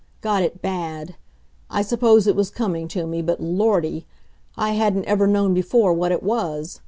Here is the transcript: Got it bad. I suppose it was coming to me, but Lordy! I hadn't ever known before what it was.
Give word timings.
Got 0.21 0.41
it 0.41 0.63
bad. 0.63 1.13
I 1.69 1.83
suppose 1.83 2.25
it 2.25 2.35
was 2.35 2.49
coming 2.49 2.87
to 2.87 3.05
me, 3.05 3.21
but 3.21 3.39
Lordy! 3.39 4.07
I 4.57 4.71
hadn't 4.71 5.05
ever 5.05 5.27
known 5.27 5.53
before 5.53 5.93
what 5.93 6.11
it 6.11 6.23
was. 6.23 6.79